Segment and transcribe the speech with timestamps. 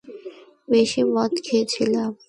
[0.69, 2.11] বেশিই মদ খেয়েছিলাম।